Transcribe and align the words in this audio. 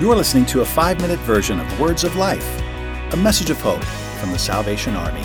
You 0.00 0.12
are 0.12 0.16
listening 0.16 0.46
to 0.46 0.60
a 0.60 0.64
five 0.64 1.00
minute 1.00 1.18
version 1.20 1.58
of 1.58 1.80
Words 1.80 2.04
of 2.04 2.14
Life, 2.14 2.62
a 3.12 3.16
message 3.16 3.50
of 3.50 3.60
hope 3.60 3.82
from 4.20 4.30
the 4.30 4.38
Salvation 4.38 4.94
Army. 4.94 5.24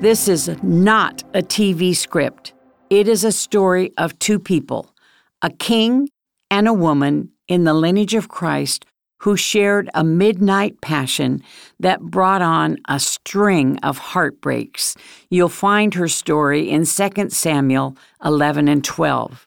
This 0.00 0.26
is 0.26 0.50
not 0.64 1.22
a 1.32 1.42
TV 1.42 1.94
script. 1.94 2.54
It 2.90 3.06
is 3.06 3.22
a 3.22 3.30
story 3.30 3.92
of 3.96 4.18
two 4.18 4.40
people, 4.40 4.92
a 5.40 5.50
king 5.50 6.08
and 6.50 6.66
a 6.66 6.72
woman 6.72 7.30
in 7.46 7.62
the 7.62 7.72
lineage 7.72 8.14
of 8.14 8.28
Christ 8.28 8.84
who 9.18 9.36
shared 9.36 9.90
a 9.94 10.04
midnight 10.04 10.80
passion 10.80 11.42
that 11.80 12.00
brought 12.00 12.42
on 12.42 12.78
a 12.88 13.00
string 13.00 13.78
of 13.78 13.98
heartbreaks. 13.98 14.96
You'll 15.30 15.48
find 15.48 15.94
her 15.94 16.08
story 16.08 16.70
in 16.70 16.84
2 16.84 17.30
Samuel 17.30 17.96
11 18.24 18.68
and 18.68 18.84
12. 18.84 19.46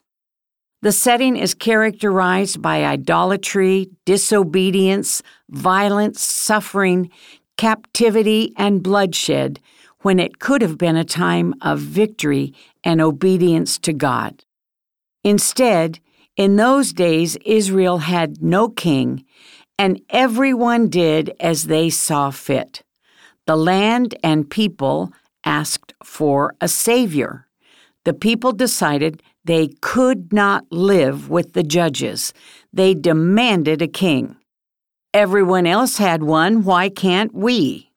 The 0.81 0.91
setting 0.91 1.37
is 1.37 1.53
characterized 1.53 2.61
by 2.61 2.83
idolatry, 2.83 3.89
disobedience, 4.05 5.21
violence, 5.49 6.21
suffering, 6.21 7.11
captivity, 7.57 8.53
and 8.57 8.81
bloodshed 8.81 9.59
when 9.99 10.19
it 10.19 10.39
could 10.39 10.63
have 10.63 10.79
been 10.79 10.95
a 10.95 11.05
time 11.05 11.53
of 11.61 11.79
victory 11.79 12.53
and 12.83 12.99
obedience 12.99 13.77
to 13.77 13.93
God. 13.93 14.43
Instead, 15.23 15.99
in 16.35 16.55
those 16.55 16.93
days, 16.93 17.37
Israel 17.45 17.99
had 17.99 18.41
no 18.41 18.67
king, 18.67 19.23
and 19.81 19.99
everyone 20.11 20.89
did 20.89 21.33
as 21.39 21.63
they 21.63 21.89
saw 21.89 22.29
fit. 22.29 22.83
The 23.47 23.55
land 23.55 24.13
and 24.23 24.47
people 24.47 25.11
asked 25.43 25.95
for 26.03 26.53
a 26.61 26.67
savior. 26.67 27.47
The 28.05 28.13
people 28.13 28.51
decided 28.51 29.23
they 29.43 29.69
could 29.81 30.31
not 30.31 30.71
live 30.71 31.31
with 31.31 31.53
the 31.53 31.63
judges. 31.63 32.31
They 32.71 32.93
demanded 32.93 33.81
a 33.81 33.87
king. 33.87 34.35
Everyone 35.15 35.65
else 35.65 35.97
had 35.97 36.21
one, 36.21 36.63
why 36.63 36.87
can't 36.87 37.33
we? 37.33 37.89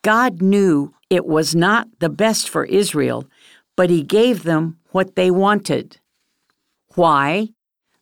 God 0.00 0.40
knew 0.40 0.94
it 1.10 1.26
was 1.26 1.54
not 1.54 1.86
the 1.98 2.08
best 2.08 2.48
for 2.48 2.64
Israel, 2.64 3.28
but 3.76 3.90
He 3.90 4.02
gave 4.02 4.42
them 4.42 4.78
what 4.92 5.16
they 5.16 5.30
wanted. 5.30 6.00
Why? 6.94 7.50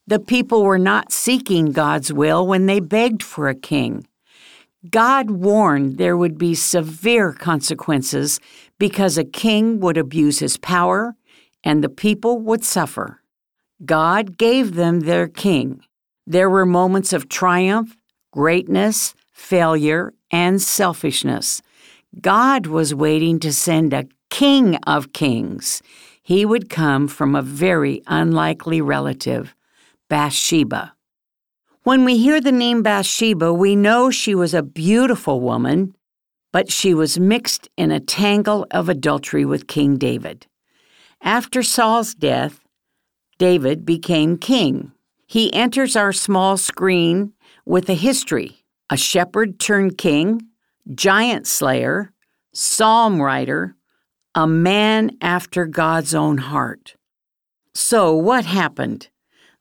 The 0.08 0.20
people 0.20 0.62
were 0.62 0.78
not 0.78 1.12
seeking 1.12 1.72
God's 1.72 2.12
will 2.12 2.46
when 2.46 2.66
they 2.66 2.78
begged 2.78 3.22
for 3.22 3.48
a 3.48 3.54
king. 3.54 4.06
God 4.88 5.30
warned 5.30 5.98
there 5.98 6.16
would 6.16 6.38
be 6.38 6.54
severe 6.54 7.32
consequences 7.32 8.38
because 8.78 9.18
a 9.18 9.24
king 9.24 9.80
would 9.80 9.98
abuse 9.98 10.38
his 10.38 10.58
power 10.58 11.16
and 11.64 11.82
the 11.82 11.88
people 11.88 12.38
would 12.38 12.62
suffer. 12.62 13.20
God 13.84 14.38
gave 14.38 14.74
them 14.74 15.00
their 15.00 15.26
king. 15.26 15.82
There 16.24 16.48
were 16.48 16.66
moments 16.66 17.12
of 17.12 17.28
triumph, 17.28 17.96
greatness, 18.30 19.14
failure, 19.32 20.14
and 20.30 20.62
selfishness. 20.62 21.62
God 22.20 22.66
was 22.66 22.94
waiting 22.94 23.40
to 23.40 23.52
send 23.52 23.92
a 23.92 24.06
king 24.30 24.76
of 24.86 25.12
kings. 25.12 25.82
He 26.22 26.46
would 26.46 26.70
come 26.70 27.08
from 27.08 27.34
a 27.34 27.42
very 27.42 28.02
unlikely 28.06 28.80
relative. 28.80 29.54
Bathsheba. 30.08 30.94
When 31.82 32.04
we 32.04 32.18
hear 32.18 32.40
the 32.40 32.52
name 32.52 32.82
Bathsheba, 32.82 33.52
we 33.52 33.76
know 33.76 34.10
she 34.10 34.34
was 34.34 34.54
a 34.54 34.62
beautiful 34.62 35.40
woman, 35.40 35.96
but 36.52 36.70
she 36.70 36.94
was 36.94 37.18
mixed 37.18 37.68
in 37.76 37.90
a 37.90 38.00
tangle 38.00 38.66
of 38.70 38.88
adultery 38.88 39.44
with 39.44 39.66
King 39.66 39.96
David. 39.96 40.46
After 41.22 41.62
Saul's 41.62 42.14
death, 42.14 42.60
David 43.38 43.84
became 43.84 44.38
king. 44.38 44.92
He 45.26 45.52
enters 45.52 45.96
our 45.96 46.12
small 46.12 46.56
screen 46.56 47.32
with 47.64 47.88
a 47.88 47.94
history 47.94 48.62
a 48.88 48.96
shepherd 48.96 49.58
turned 49.58 49.98
king, 49.98 50.40
giant 50.94 51.46
slayer, 51.46 52.12
psalm 52.54 53.20
writer, 53.20 53.74
a 54.34 54.46
man 54.46 55.10
after 55.20 55.66
God's 55.66 56.14
own 56.14 56.38
heart. 56.38 56.94
So, 57.74 58.14
what 58.14 58.44
happened? 58.44 59.08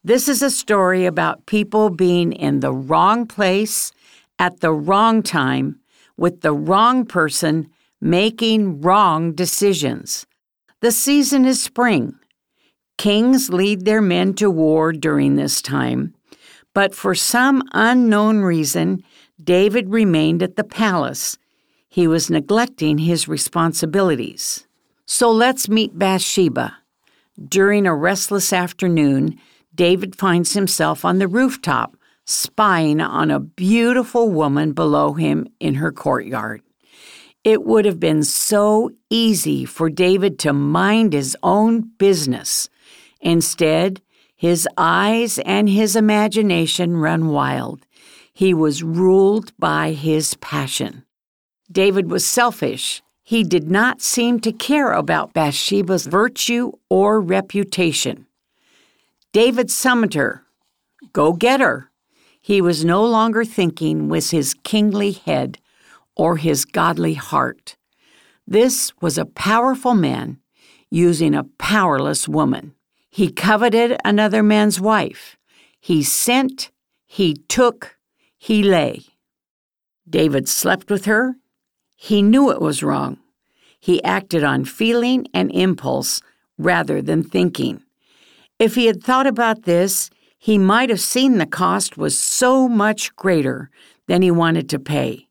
This 0.06 0.30
is 0.30 0.44
a 0.44 0.52
story 0.52 1.08
about 1.08 1.48
people 1.48 1.90
being 1.90 2.32
in 2.32 2.60
the 2.60 2.72
wrong 2.72 3.26
place 3.26 3.92
at 4.38 4.60
the 4.60 4.72
wrong 4.72 5.24
time 5.24 5.80
with 6.16 6.42
the 6.42 6.54
wrong 6.54 7.08
person 7.08 7.72
making 8.00 8.82
wrong 8.82 9.34
decisions. 9.34 10.28
The 10.82 10.92
season 10.92 11.44
is 11.44 11.60
spring. 11.60 12.14
Kings 13.00 13.50
lead 13.50 13.86
their 13.86 14.00
men 14.00 14.36
to 14.36 14.52
war 14.52 14.94
during 14.94 15.38
this 15.38 15.60
time, 15.60 16.14
but 16.76 16.94
for 16.94 17.16
some 17.16 17.64
unknown 17.74 18.42
reason, 18.42 19.04
David 19.44 19.90
remained 19.90 20.44
at 20.44 20.56
the 20.56 20.64
palace. 20.64 21.36
He 21.90 22.06
was 22.06 22.30
neglecting 22.30 23.00
his 23.00 23.28
responsibilities. 23.28 24.68
So 25.08 25.32
let's 25.32 25.68
meet 25.68 25.98
Bathsheba. 25.98 26.78
During 27.50 27.88
a 27.88 27.96
restless 27.96 28.54
afternoon, 28.54 29.40
David 29.76 30.16
finds 30.16 30.54
himself 30.54 31.04
on 31.04 31.20
the 31.20 31.28
rooftop, 31.28 31.98
spying 32.26 33.02
on 33.02 33.30
a 33.30 33.40
beautiful 33.40 34.30
woman 34.30 34.72
below 34.72 35.14
him 35.14 35.48
in 35.60 35.76
her 35.76 35.92
courtyard. 35.92 36.62
It 37.44 37.64
would 37.64 37.86
have 37.86 38.00
been 38.00 38.24
so 38.24 38.90
easy 39.10 39.66
for 39.66 39.90
David 39.90 40.40
to 40.40 40.54
mind 40.54 41.14
his 41.14 41.38
own 41.44 41.92
business. 42.00 42.70
Instead, 43.22 44.02
his 44.36 44.68
eyes 44.78 45.38
and 45.40 45.70
his 45.70 45.96
imagination 45.96 46.98
run 46.98 47.28
wild. 47.28 47.86
He 48.34 48.54
was 48.54 48.84
ruled 48.84 49.54
by 49.60 49.92
his 49.92 50.34
passion. 50.36 51.04
David 51.72 52.10
was 52.10 52.26
selfish. 52.26 53.02
He 53.24 53.44
did 53.44 53.70
not 53.70 54.02
seem 54.02 54.40
to 54.42 54.52
care 54.52 54.92
about 54.92 55.34
Bathsheba's 55.34 56.06
virtue 56.06 56.72
or 56.90 57.22
reputation. 57.22 58.25
David 59.36 59.70
summoned 59.70 60.14
her. 60.14 60.46
Go 61.12 61.34
get 61.34 61.60
her. 61.60 61.92
He 62.40 62.62
was 62.62 62.86
no 62.86 63.04
longer 63.04 63.44
thinking 63.44 64.08
with 64.08 64.32
his 64.32 64.54
kingly 64.54 65.12
head 65.12 65.58
or 66.16 66.38
his 66.38 66.64
godly 66.64 67.16
heart. 67.16 67.76
This 68.48 68.94
was 69.02 69.18
a 69.18 69.26
powerful 69.26 69.94
man 69.94 70.40
using 70.90 71.36
a 71.36 71.50
powerless 71.58 72.30
woman. 72.30 72.76
He 73.10 73.30
coveted 73.30 73.98
another 74.06 74.42
man's 74.42 74.80
wife. 74.80 75.36
He 75.82 76.02
sent, 76.02 76.72
he 77.06 77.34
took, 77.34 77.98
he 78.38 78.64
lay. 78.64 79.02
David 80.10 80.48
slept 80.48 80.90
with 80.90 81.04
her. 81.04 81.36
He 81.98 82.22
knew 82.22 82.52
it 82.52 82.62
was 82.62 82.82
wrong. 82.82 83.18
He 83.82 84.02
acted 84.02 84.46
on 84.46 84.64
feeling 84.64 85.28
and 85.34 85.52
impulse 85.52 86.22
rather 86.58 87.02
than 87.02 87.22
thinking. 87.22 87.85
If 88.58 88.76
he 88.76 88.86
had 88.86 89.04
thought 89.04 89.28
about 89.28 89.64
this, 89.64 90.10
he 90.38 90.58
might 90.58 90.90
have 90.90 91.02
seen 91.02 91.38
the 91.38 91.46
cost 91.46 91.98
was 91.98 92.18
so 92.18 92.70
much 92.70 93.16
greater 93.16 93.70
than 94.08 94.22
he 94.22 94.32
wanted 94.32 94.70
to 94.70 94.80
pay. 94.80 95.28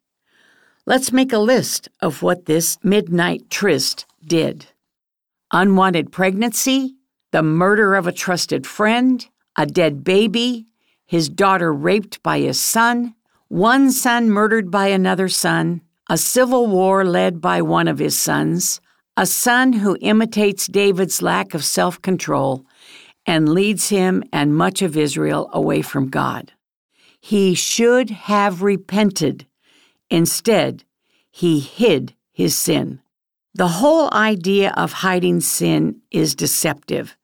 Let's 0.86 1.12
make 1.12 1.32
a 1.32 1.38
list 1.38 1.88
of 2.02 2.22
what 2.22 2.44
this 2.44 2.78
midnight 2.82 3.48
tryst 3.50 4.06
did 4.26 4.66
unwanted 5.52 6.10
pregnancy, 6.10 6.96
the 7.30 7.42
murder 7.42 7.94
of 7.94 8.08
a 8.08 8.12
trusted 8.12 8.66
friend, 8.66 9.28
a 9.56 9.64
dead 9.64 10.02
baby, 10.02 10.66
his 11.06 11.28
daughter 11.28 11.72
raped 11.72 12.20
by 12.24 12.40
his 12.40 12.58
son, 12.58 13.14
one 13.48 13.92
son 13.92 14.28
murdered 14.28 14.68
by 14.68 14.88
another 14.88 15.28
son, 15.28 15.80
a 16.10 16.18
civil 16.18 16.66
war 16.66 17.04
led 17.04 17.40
by 17.40 17.62
one 17.62 17.86
of 17.86 18.00
his 18.00 18.18
sons, 18.18 18.80
a 19.16 19.26
son 19.26 19.74
who 19.74 19.96
imitates 20.00 20.66
David's 20.66 21.22
lack 21.22 21.54
of 21.54 21.64
self 21.64 22.02
control, 22.02 22.66
and 23.26 23.49
leads 23.49 23.88
him 23.88 24.23
and 24.32 24.56
much 24.56 24.82
of 24.82 24.97
Israel 24.97 25.49
away 25.53 25.82
from 25.82 26.09
God. 26.09 26.53
He 27.21 27.55
should 27.55 28.11
have 28.11 28.62
repented. 28.62 29.47
Instead, 30.11 30.85
he 31.31 31.59
hid 31.59 32.15
his 32.32 32.56
sin. 32.56 33.00
The 33.55 33.69
whole 33.69 34.12
idea 34.12 34.73
of 34.76 34.93
hiding 34.93 35.41
sin 35.41 36.00
is 36.11 36.35
deceptive. 36.35 37.17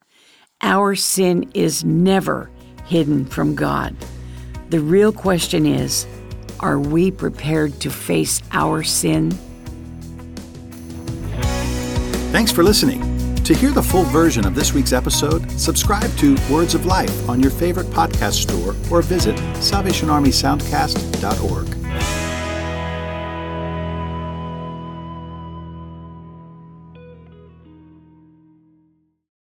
Our 0.61 0.95
sin 0.95 1.49
is 1.53 1.83
never 1.83 2.49
hidden 2.85 3.25
from 3.25 3.55
God. 3.55 3.95
The 4.69 4.79
real 4.79 5.11
question 5.11 5.65
is 5.65 6.07
are 6.61 6.79
we 6.79 7.11
prepared 7.11 7.79
to 7.81 7.89
face 7.89 8.41
our 8.51 8.83
sin? 8.83 9.31
Thanks 12.31 12.51
for 12.51 12.63
listening. 12.63 13.10
To 13.51 13.57
hear 13.57 13.71
the 13.71 13.83
full 13.83 14.03
version 14.03 14.45
of 14.45 14.55
this 14.55 14.73
week's 14.73 14.93
episode, 14.93 15.51
subscribe 15.59 16.09
to 16.19 16.37
Words 16.49 16.73
of 16.73 16.85
Life 16.85 17.27
on 17.27 17.41
your 17.41 17.51
favorite 17.51 17.87
podcast 17.87 18.43
store 18.43 18.73
or 18.89 19.01
visit 19.01 19.35
SalvationArmySoundcast.org. 19.35 22.20